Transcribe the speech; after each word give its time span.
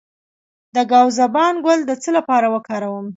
د 0.75 0.77
ګاو 0.91 1.07
زبان 1.19 1.53
ګل 1.65 1.79
د 1.85 1.91
څه 2.01 2.09
لپاره 2.17 2.47
وکاروم؟ 2.53 3.07